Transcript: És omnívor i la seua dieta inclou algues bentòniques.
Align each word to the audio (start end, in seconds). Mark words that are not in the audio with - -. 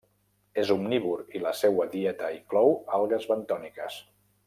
És 0.61 0.71
omnívor 0.75 1.21
i 1.39 1.43
la 1.45 1.51
seua 1.59 1.87
dieta 1.93 2.33
inclou 2.39 2.75
algues 3.01 3.29
bentòniques. 3.35 4.05